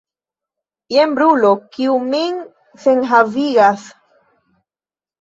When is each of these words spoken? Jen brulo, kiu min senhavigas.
Jen 0.93 1.13
brulo, 1.19 1.51
kiu 1.77 1.99
min 2.15 2.41
senhavigas. 2.89 3.89